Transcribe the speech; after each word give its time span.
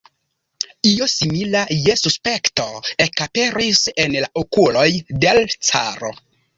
Io 0.91 1.07
simila 1.11 1.61
je 1.75 1.95
suspekto 2.03 2.67
ekaperis 3.07 3.85
en 4.07 4.19
la 4.27 4.35
okuloj 4.47 4.91
de 5.25 5.35
l' 5.41 5.51
caro. 5.73 6.17